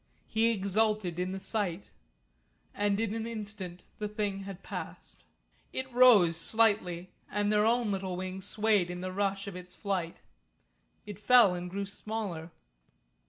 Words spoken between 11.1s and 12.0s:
fell and grew